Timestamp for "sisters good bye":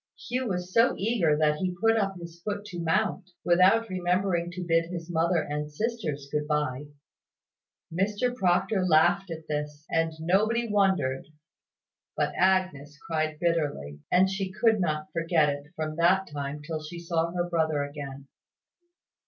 5.71-6.85